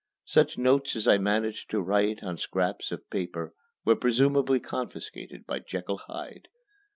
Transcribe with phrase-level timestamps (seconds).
[0.25, 3.53] Such notes as I managed to write on scraps of paper
[3.85, 6.47] were presumably confiscated by Jekyll Hyde.